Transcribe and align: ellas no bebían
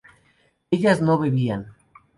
ellas 0.71 0.99
no 0.99 1.19
bebían 1.19 1.61